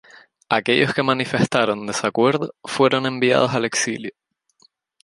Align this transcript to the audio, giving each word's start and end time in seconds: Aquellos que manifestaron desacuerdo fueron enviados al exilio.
Aquellos 0.49 0.95
que 0.95 1.03
manifestaron 1.03 1.85
desacuerdo 1.85 2.55
fueron 2.63 3.05
enviados 3.05 3.53
al 3.53 3.65
exilio. 3.65 4.13